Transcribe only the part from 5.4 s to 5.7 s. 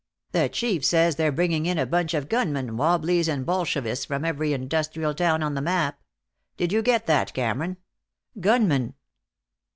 on the